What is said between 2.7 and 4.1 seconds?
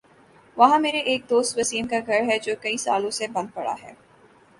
سالوں سے بند پڑا ہے۔